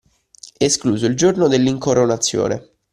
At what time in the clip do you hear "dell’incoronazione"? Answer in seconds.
1.47-2.69